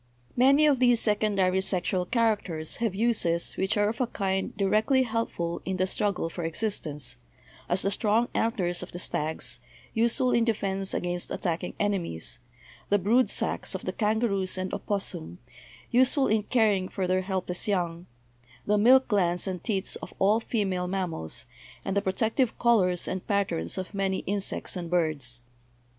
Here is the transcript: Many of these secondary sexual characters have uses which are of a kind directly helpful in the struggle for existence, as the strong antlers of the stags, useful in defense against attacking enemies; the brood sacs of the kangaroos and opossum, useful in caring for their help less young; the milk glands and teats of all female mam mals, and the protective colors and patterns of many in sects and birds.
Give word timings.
Many 0.35 0.65
of 0.65 0.79
these 0.79 0.99
secondary 0.99 1.61
sexual 1.61 2.05
characters 2.07 2.77
have 2.77 2.95
uses 2.95 3.55
which 3.55 3.77
are 3.77 3.87
of 3.89 4.01
a 4.01 4.07
kind 4.07 4.51
directly 4.57 5.03
helpful 5.03 5.61
in 5.63 5.77
the 5.77 5.85
struggle 5.85 6.27
for 6.27 6.43
existence, 6.43 7.17
as 7.69 7.83
the 7.83 7.91
strong 7.91 8.27
antlers 8.33 8.81
of 8.81 8.93
the 8.93 8.97
stags, 8.97 9.59
useful 9.93 10.31
in 10.31 10.43
defense 10.43 10.95
against 10.95 11.29
attacking 11.29 11.75
enemies; 11.79 12.39
the 12.89 12.97
brood 12.97 13.29
sacs 13.29 13.75
of 13.75 13.85
the 13.85 13.93
kangaroos 13.93 14.57
and 14.57 14.73
opossum, 14.73 15.37
useful 15.91 16.25
in 16.25 16.41
caring 16.41 16.87
for 16.89 17.05
their 17.05 17.21
help 17.21 17.47
less 17.47 17.67
young; 17.67 18.07
the 18.65 18.79
milk 18.79 19.07
glands 19.07 19.45
and 19.45 19.63
teats 19.63 19.97
of 19.97 20.15
all 20.17 20.39
female 20.39 20.87
mam 20.87 21.11
mals, 21.11 21.45
and 21.85 21.95
the 21.95 22.01
protective 22.01 22.57
colors 22.57 23.07
and 23.07 23.27
patterns 23.27 23.77
of 23.77 23.93
many 23.93 24.21
in 24.25 24.41
sects 24.41 24.75
and 24.75 24.89
birds. 24.89 25.43